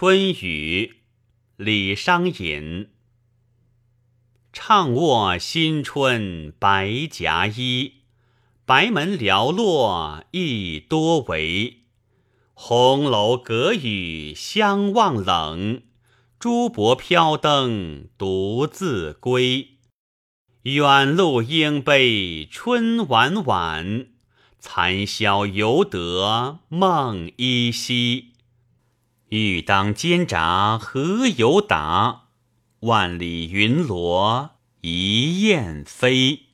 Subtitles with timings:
[0.00, 1.00] 春雨，
[1.56, 2.90] 李商隐。
[4.52, 7.94] 怅卧新春白夹衣，
[8.64, 11.78] 白门寥落一多为。
[12.54, 15.82] 红楼隔雨相望冷，
[16.38, 19.78] 珠箔飘灯独自归。
[20.62, 24.06] 远路应悲春晚晚，
[24.60, 28.34] 残宵犹得梦依稀。
[29.30, 32.28] 欲当间闸何由达？
[32.80, 36.47] 万里云罗一雁飞。